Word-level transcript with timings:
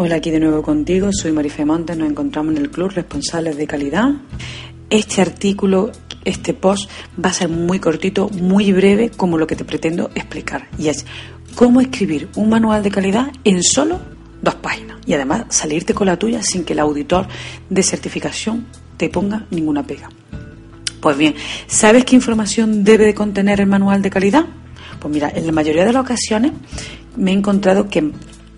Hola, 0.00 0.14
aquí 0.14 0.30
de 0.30 0.38
nuevo 0.38 0.62
contigo, 0.62 1.10
soy 1.12 1.32
Marife 1.32 1.64
Montes, 1.64 1.98
nos 1.98 2.08
encontramos 2.08 2.54
en 2.54 2.62
el 2.62 2.70
Club 2.70 2.92
Responsables 2.92 3.56
de 3.56 3.66
Calidad. 3.66 4.10
Este 4.90 5.20
artículo, 5.20 5.90
este 6.24 6.54
post 6.54 6.88
va 7.22 7.30
a 7.30 7.32
ser 7.32 7.48
muy 7.48 7.80
cortito, 7.80 8.28
muy 8.28 8.70
breve, 8.70 9.10
como 9.10 9.36
lo 9.38 9.48
que 9.48 9.56
te 9.56 9.64
pretendo 9.64 10.12
explicar, 10.14 10.68
y 10.78 10.86
es 10.86 11.04
cómo 11.56 11.80
escribir 11.80 12.28
un 12.36 12.48
manual 12.48 12.84
de 12.84 12.92
calidad 12.92 13.32
en 13.42 13.60
solo 13.60 13.98
dos 14.40 14.54
páginas 14.54 14.98
y 15.04 15.14
además 15.14 15.46
salirte 15.48 15.94
con 15.94 16.06
la 16.06 16.16
tuya 16.16 16.44
sin 16.44 16.62
que 16.62 16.74
el 16.74 16.78
auditor 16.78 17.26
de 17.68 17.82
certificación 17.82 18.66
te 18.96 19.08
ponga 19.08 19.46
ninguna 19.50 19.84
pega. 19.84 20.10
Pues 21.00 21.18
bien, 21.18 21.34
¿sabes 21.66 22.04
qué 22.04 22.14
información 22.14 22.84
debe 22.84 23.04
de 23.04 23.14
contener 23.14 23.60
el 23.60 23.66
manual 23.66 24.00
de 24.00 24.10
calidad? 24.10 24.46
Pues 25.00 25.12
mira, 25.12 25.28
en 25.34 25.44
la 25.44 25.50
mayoría 25.50 25.84
de 25.84 25.92
las 25.92 26.04
ocasiones 26.04 26.52
me 27.16 27.32
he 27.32 27.34
encontrado 27.34 27.88
que 27.88 28.12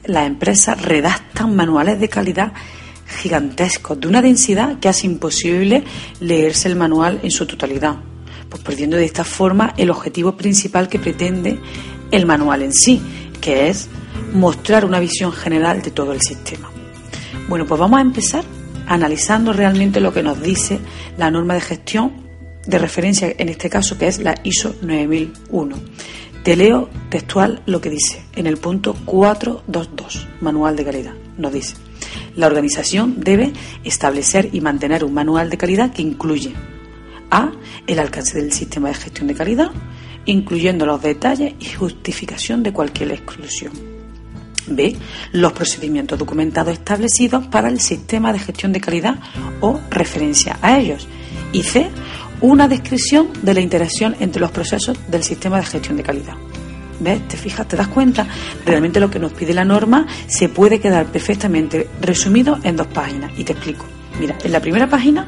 las 0.04 0.26
empresas 0.26 0.80
redactan 0.80 1.54
manuales 1.54 2.00
de 2.00 2.08
calidad 2.08 2.52
gigantescos, 3.06 4.00
de 4.00 4.08
una 4.08 4.22
densidad 4.22 4.78
que 4.78 4.88
hace 4.88 5.06
imposible 5.06 5.84
leerse 6.20 6.68
el 6.68 6.76
manual 6.76 7.20
en 7.22 7.30
su 7.30 7.46
totalidad, 7.46 7.96
pues 8.48 8.62
perdiendo 8.62 8.96
de 8.96 9.04
esta 9.04 9.24
forma 9.24 9.74
el 9.76 9.90
objetivo 9.90 10.36
principal 10.36 10.88
que 10.88 10.98
pretende 10.98 11.58
el 12.10 12.26
manual 12.26 12.62
en 12.62 12.72
sí, 12.72 13.00
que 13.40 13.68
es 13.68 13.88
mostrar 14.32 14.84
una 14.84 15.00
visión 15.00 15.32
general 15.32 15.82
de 15.82 15.90
todo 15.90 16.12
el 16.12 16.20
sistema. 16.20 16.70
Bueno, 17.48 17.66
pues 17.66 17.80
vamos 17.80 17.98
a 17.98 18.02
empezar 18.02 18.44
analizando 18.86 19.52
realmente 19.52 20.00
lo 20.00 20.12
que 20.12 20.22
nos 20.22 20.40
dice 20.40 20.78
la 21.16 21.30
norma 21.30 21.54
de 21.54 21.60
gestión 21.60 22.12
de 22.66 22.78
referencia, 22.78 23.34
en 23.36 23.48
este 23.48 23.70
caso, 23.70 23.96
que 23.98 24.06
es 24.06 24.18
la 24.18 24.34
ISO 24.44 24.74
9001. 24.82 25.76
Te 26.42 26.56
leo 26.56 26.88
textual 27.10 27.62
lo 27.66 27.82
que 27.82 27.90
dice 27.90 28.24
en 28.34 28.46
el 28.46 28.56
punto 28.56 28.94
422, 29.04 30.26
manual 30.40 30.74
de 30.74 30.84
calidad. 30.86 31.12
Nos 31.36 31.52
dice, 31.52 31.74
la 32.34 32.46
organización 32.46 33.20
debe 33.20 33.52
establecer 33.84 34.48
y 34.52 34.62
mantener 34.62 35.04
un 35.04 35.12
manual 35.12 35.50
de 35.50 35.58
calidad 35.58 35.92
que 35.92 36.00
incluye 36.00 36.54
A. 37.30 37.52
El 37.86 37.98
alcance 37.98 38.40
del 38.40 38.52
sistema 38.52 38.88
de 38.88 38.94
gestión 38.94 39.26
de 39.28 39.34
calidad, 39.34 39.70
incluyendo 40.24 40.86
los 40.86 41.02
detalles 41.02 41.54
y 41.60 41.66
justificación 41.66 42.62
de 42.62 42.72
cualquier 42.72 43.12
exclusión. 43.12 43.72
B. 44.66 44.96
Los 45.32 45.52
procedimientos 45.52 46.18
documentados 46.18 46.72
establecidos 46.72 47.46
para 47.48 47.68
el 47.68 47.80
sistema 47.80 48.32
de 48.32 48.38
gestión 48.38 48.72
de 48.72 48.80
calidad 48.80 49.16
o 49.60 49.78
referencia 49.90 50.58
a 50.62 50.78
ellos. 50.78 51.06
Y 51.52 51.62
C 51.64 51.90
una 52.40 52.68
descripción 52.68 53.28
de 53.42 53.54
la 53.54 53.60
interacción 53.60 54.16
entre 54.20 54.40
los 54.40 54.50
procesos 54.50 54.98
del 55.08 55.22
sistema 55.22 55.58
de 55.58 55.66
gestión 55.66 55.96
de 55.96 56.02
calidad. 56.02 56.34
¿Ves? 57.00 57.26
¿Te 57.28 57.36
fijas? 57.36 57.66
¿Te 57.66 57.76
das 57.76 57.88
cuenta? 57.88 58.26
Realmente 58.66 59.00
lo 59.00 59.10
que 59.10 59.18
nos 59.18 59.32
pide 59.32 59.54
la 59.54 59.64
norma 59.64 60.06
se 60.26 60.48
puede 60.48 60.80
quedar 60.80 61.06
perfectamente 61.06 61.88
resumido 62.00 62.58
en 62.62 62.76
dos 62.76 62.88
páginas. 62.88 63.32
Y 63.38 63.44
te 63.44 63.52
explico. 63.52 63.86
Mira, 64.18 64.36
en 64.44 64.52
la 64.52 64.60
primera 64.60 64.86
página 64.86 65.26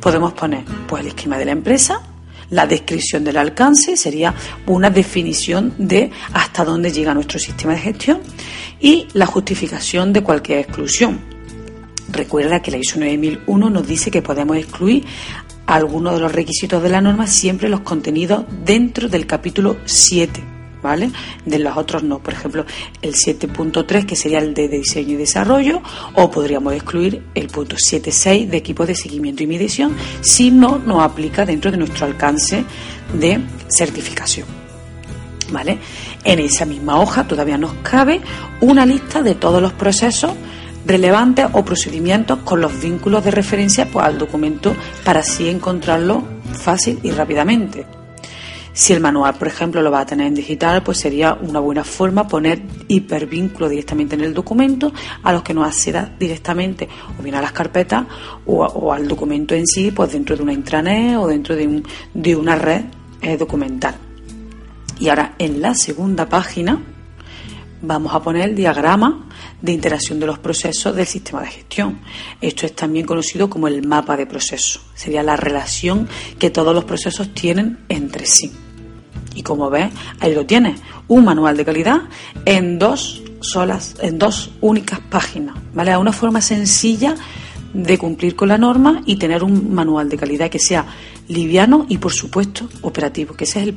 podemos 0.00 0.32
poner 0.32 0.64
pues, 0.88 1.02
el 1.02 1.08
esquema 1.08 1.38
de 1.38 1.44
la 1.44 1.52
empresa, 1.52 2.02
la 2.50 2.66
descripción 2.66 3.24
del 3.24 3.36
alcance 3.36 3.96
sería 3.96 4.34
una 4.66 4.90
definición 4.90 5.74
de 5.78 6.10
hasta 6.32 6.64
dónde 6.64 6.92
llega 6.92 7.14
nuestro 7.14 7.38
sistema 7.38 7.72
de 7.72 7.80
gestión 7.80 8.20
y 8.80 9.08
la 9.14 9.26
justificación 9.26 10.12
de 10.12 10.22
cualquier 10.22 10.58
exclusión. 10.58 11.20
Recuerda 12.10 12.60
que 12.60 12.70
la 12.70 12.76
ISO 12.76 13.00
9001 13.00 13.70
nos 13.70 13.86
dice 13.86 14.10
que 14.10 14.22
podemos 14.22 14.56
excluir 14.56 15.04
algunos 15.66 16.14
de 16.14 16.20
los 16.20 16.32
requisitos 16.32 16.82
de 16.82 16.88
la 16.88 17.00
norma, 17.00 17.26
siempre 17.26 17.68
los 17.68 17.80
contenidos 17.80 18.44
dentro 18.64 19.08
del 19.08 19.26
capítulo 19.26 19.78
7, 19.84 20.42
¿vale? 20.82 21.10
De 21.44 21.58
los 21.58 21.76
otros 21.76 22.02
no. 22.02 22.18
Por 22.18 22.34
ejemplo, 22.34 22.66
el 23.00 23.14
7.3, 23.14 24.04
que 24.04 24.16
sería 24.16 24.38
el 24.38 24.54
de 24.54 24.68
diseño 24.68 25.12
y 25.12 25.16
desarrollo, 25.16 25.82
o 26.14 26.30
podríamos 26.30 26.74
excluir 26.74 27.22
el 27.34 27.48
punto 27.48 27.76
7.6 27.76 28.48
de 28.48 28.56
equipos 28.56 28.86
de 28.86 28.94
seguimiento 28.94 29.42
y 29.42 29.46
medición, 29.46 29.96
si 30.20 30.50
no 30.50 30.78
nos 30.78 31.02
aplica 31.02 31.46
dentro 31.46 31.70
de 31.70 31.78
nuestro 31.78 32.06
alcance 32.06 32.64
de 33.18 33.40
certificación. 33.68 34.46
¿Vale? 35.50 35.78
En 36.24 36.38
esa 36.38 36.64
misma 36.64 36.98
hoja 36.98 37.28
todavía 37.28 37.58
nos 37.58 37.74
cabe 37.82 38.20
una 38.60 38.86
lista 38.86 39.22
de 39.22 39.34
todos 39.34 39.60
los 39.60 39.72
procesos 39.74 40.32
relevantes 40.86 41.46
o 41.52 41.64
procedimientos 41.64 42.40
con 42.40 42.60
los 42.60 42.80
vínculos 42.80 43.24
de 43.24 43.30
referencia 43.30 43.88
pues, 43.90 44.04
al 44.04 44.18
documento 44.18 44.74
para 45.04 45.20
así 45.20 45.48
encontrarlo 45.48 46.22
fácil 46.52 47.00
y 47.02 47.10
rápidamente. 47.10 47.86
Si 48.74 48.92
el 48.92 48.98
manual, 48.98 49.34
por 49.34 49.46
ejemplo, 49.46 49.80
lo 49.82 49.92
va 49.92 50.00
a 50.00 50.06
tener 50.06 50.26
en 50.26 50.34
digital, 50.34 50.82
pues 50.82 50.98
sería 50.98 51.34
una 51.34 51.60
buena 51.60 51.84
forma 51.84 52.26
poner 52.26 52.60
hipervínculo 52.88 53.68
directamente 53.68 54.16
en 54.16 54.22
el 54.22 54.34
documento 54.34 54.92
a 55.22 55.32
los 55.32 55.44
que 55.44 55.54
nos 55.54 55.68
acceda 55.68 56.12
directamente 56.18 56.88
o 57.16 57.22
bien 57.22 57.36
a 57.36 57.40
las 57.40 57.52
carpetas 57.52 58.04
o, 58.46 58.92
al 58.92 59.06
documento 59.06 59.54
en 59.54 59.64
sí, 59.68 59.92
pues 59.92 60.12
dentro 60.12 60.36
de 60.36 60.42
una 60.42 60.52
intranet 60.52 61.16
o 61.16 61.28
dentro 61.28 61.54
de, 61.54 61.68
un, 61.68 61.84
de 62.14 62.34
una 62.34 62.56
red 62.56 62.82
eh, 63.22 63.36
documental. 63.36 63.94
Y 64.98 65.08
ahora 65.08 65.36
en 65.38 65.62
la 65.62 65.74
segunda 65.74 66.28
página 66.28 66.82
vamos 67.82 68.14
a 68.14 68.22
poner 68.22 68.50
el 68.50 68.54
diagrama 68.54 69.28
de 69.60 69.72
interacción 69.72 70.20
de 70.20 70.26
los 70.26 70.38
procesos 70.38 70.94
del 70.94 71.06
sistema 71.06 71.42
de 71.42 71.48
gestión. 71.48 72.00
Esto 72.40 72.66
es 72.66 72.74
también 72.74 73.06
conocido 73.06 73.50
como 73.50 73.68
el 73.68 73.86
mapa 73.86 74.16
de 74.16 74.26
proceso. 74.26 74.80
Sería 74.94 75.22
la 75.22 75.36
relación 75.36 76.08
que 76.38 76.50
todos 76.50 76.74
los 76.74 76.84
procesos 76.84 77.34
tienen 77.34 77.78
entre 77.88 78.26
sí. 78.26 78.52
Y 79.34 79.42
como 79.42 79.68
ves, 79.70 79.90
ahí 80.20 80.34
lo 80.34 80.46
tienes, 80.46 80.80
un 81.08 81.24
manual 81.24 81.56
de 81.56 81.64
calidad 81.64 82.02
en 82.44 82.78
dos 82.78 83.22
solas, 83.40 83.96
en 84.00 84.18
dos 84.18 84.50
únicas 84.60 85.00
páginas, 85.00 85.56
¿vale? 85.74 85.96
Una 85.96 86.12
forma 86.12 86.40
sencilla 86.40 87.14
de 87.72 87.98
cumplir 87.98 88.36
con 88.36 88.48
la 88.48 88.56
norma 88.56 89.02
y 89.04 89.16
tener 89.16 89.42
un 89.42 89.74
manual 89.74 90.08
de 90.08 90.16
calidad 90.16 90.48
que 90.48 90.60
sea 90.60 90.86
liviano 91.28 91.86
y 91.88 91.98
por 91.98 92.12
supuesto 92.12 92.68
operativo, 92.82 93.34
que 93.34 93.44
ese 93.44 93.60
es 93.60 93.68
el 93.68 93.74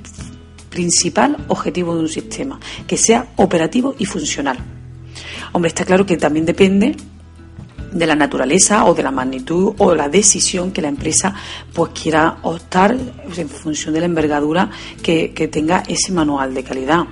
principal 0.78 1.36
objetivo 1.48 1.96
de 1.96 2.02
un 2.02 2.08
sistema, 2.08 2.60
que 2.86 2.98
sea 2.98 3.30
operativo 3.38 3.96
y 3.98 4.06
funcional. 4.06 4.60
Hombre, 5.54 5.70
está 5.70 5.84
claro 5.86 6.06
que 6.06 6.18
también 6.18 6.46
depende 6.46 6.96
de 7.92 8.06
la 8.06 8.16
naturaleza 8.16 8.86
o 8.86 8.94
de 8.94 9.02
la 9.02 9.10
magnitud 9.10 9.74
o 9.80 9.96
la 9.96 10.08
decisión 10.08 10.72
que 10.72 10.84
la 10.84 10.90
empresa 10.90 11.34
pues 11.74 11.94
quiera 12.00 12.38
optar 12.44 12.96
en 13.36 13.50
función 13.50 13.92
de 13.96 14.02
la 14.02 14.06
envergadura 14.06 14.70
que, 15.02 15.34
que 15.34 15.48
tenga 15.48 15.82
ese 15.88 16.12
manual 16.12 16.54
de 16.54 16.64
calidad 16.64 17.08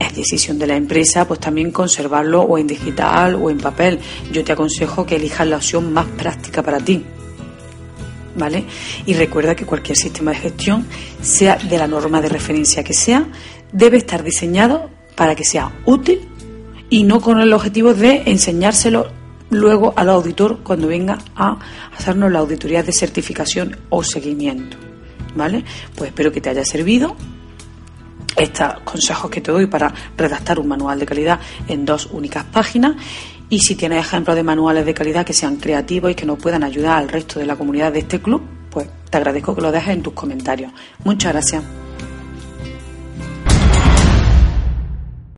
es 0.00 0.14
decisión 0.16 0.58
de 0.58 0.66
la 0.66 0.74
empresa 0.74 1.24
pues 1.28 1.38
también 1.38 1.70
conservarlo 1.70 2.42
o 2.42 2.58
en 2.58 2.66
digital 2.66 3.36
o 3.36 3.48
en 3.48 3.58
papel. 3.58 3.98
Yo 4.32 4.42
te 4.42 4.52
aconsejo 4.52 5.06
que 5.06 5.16
elijas 5.16 5.46
la 5.46 5.56
opción 5.56 5.92
más 5.92 6.06
práctica 6.06 6.62
para 6.62 6.78
ti. 6.78 7.04
¿Vale? 8.38 8.64
Y 9.04 9.14
recuerda 9.14 9.56
que 9.56 9.66
cualquier 9.66 9.96
sistema 9.96 10.30
de 10.30 10.38
gestión, 10.38 10.86
sea 11.20 11.56
de 11.56 11.76
la 11.76 11.88
norma 11.88 12.20
de 12.20 12.28
referencia 12.28 12.84
que 12.84 12.94
sea, 12.94 13.26
debe 13.72 13.98
estar 13.98 14.22
diseñado 14.22 14.90
para 15.16 15.34
que 15.34 15.44
sea 15.44 15.72
útil 15.84 16.28
y 16.88 17.02
no 17.02 17.20
con 17.20 17.40
el 17.40 17.52
objetivo 17.52 17.94
de 17.94 18.22
enseñárselo 18.26 19.10
luego 19.50 19.92
al 19.96 20.10
auditor 20.10 20.60
cuando 20.62 20.88
venga 20.88 21.18
a 21.34 21.58
hacernos 21.96 22.30
la 22.30 22.38
auditoría 22.38 22.82
de 22.82 22.92
certificación 22.92 23.76
o 23.90 24.04
seguimiento. 24.04 24.76
¿Vale? 25.34 25.64
Pues 25.94 26.10
espero 26.10 26.32
que 26.32 26.40
te 26.40 26.50
haya 26.50 26.64
servido 26.64 27.16
estos 28.38 28.80
consejos 28.84 29.30
que 29.30 29.40
te 29.40 29.52
doy 29.52 29.66
para 29.66 29.92
redactar 30.16 30.58
un 30.58 30.68
manual 30.68 30.98
de 30.98 31.06
calidad 31.06 31.40
en 31.66 31.84
dos 31.84 32.08
únicas 32.12 32.44
páginas. 32.44 32.96
Y 33.50 33.60
si 33.60 33.74
tienes 33.74 34.06
ejemplos 34.06 34.36
de 34.36 34.42
manuales 34.42 34.84
de 34.84 34.94
calidad 34.94 35.24
que 35.24 35.32
sean 35.32 35.56
creativos 35.56 36.10
y 36.10 36.14
que 36.14 36.26
nos 36.26 36.38
puedan 36.38 36.62
ayudar 36.62 36.98
al 36.98 37.08
resto 37.08 37.40
de 37.40 37.46
la 37.46 37.56
comunidad 37.56 37.92
de 37.92 38.00
este 38.00 38.20
club, 38.20 38.42
pues 38.70 38.88
te 39.10 39.16
agradezco 39.16 39.54
que 39.54 39.62
lo 39.62 39.72
dejes 39.72 39.94
en 39.94 40.02
tus 40.02 40.12
comentarios. 40.12 40.72
Muchas 41.04 41.32
gracias. 41.32 41.87